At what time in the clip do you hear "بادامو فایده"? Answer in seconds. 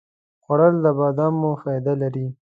0.97-1.93